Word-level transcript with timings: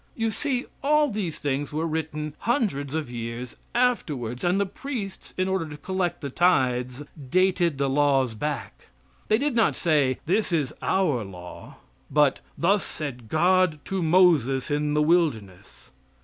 You 0.15 0.31
see 0.31 0.65
all 0.81 1.11
these 1.11 1.37
things 1.37 1.71
were 1.71 1.85
written 1.85 2.33
hundreds 2.39 2.95
of 2.95 3.11
years 3.11 3.55
afterwards, 3.75 4.43
and 4.43 4.59
the 4.59 4.65
priests, 4.65 5.35
in 5.37 5.47
order 5.47 5.69
to 5.69 5.77
collect 5.77 6.21
the 6.21 6.31
tithes, 6.31 7.03
dated 7.29 7.77
the 7.77 7.87
laws 7.87 8.33
back. 8.33 8.87
They 9.27 9.37
did 9.37 9.55
not 9.55 9.75
say, 9.75 10.17
"This 10.25 10.51
is 10.51 10.73
our 10.81 11.23
law," 11.23 11.75
but, 12.09 12.39
"Thus 12.57 12.83
said 12.83 13.29
God 13.29 13.77
to 13.85 14.01
Moses 14.01 14.71
in 14.71 14.95
the 14.95 15.03
wilderness." 15.03 15.91